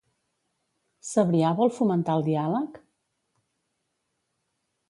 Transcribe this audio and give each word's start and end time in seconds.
Sabrià 1.09 1.51
vol 1.59 1.71
fomentar 1.77 2.17
el 2.21 2.25
diàleg? 2.31 2.81